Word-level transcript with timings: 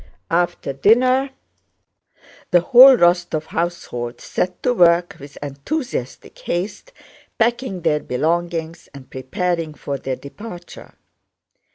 After 0.31 0.73
dinner 0.73 1.29
the 2.49 2.61
whole 2.61 2.97
Rostóv 2.97 3.45
household 3.45 4.19
set 4.19 4.63
to 4.63 4.73
work 4.73 5.15
with 5.19 5.37
enthusiastic 5.43 6.39
haste 6.39 6.91
packing 7.37 7.81
their 7.81 7.99
belongings 7.99 8.89
and 8.95 9.11
preparing 9.11 9.75
for 9.75 9.99
their 9.99 10.15
departure. 10.15 10.95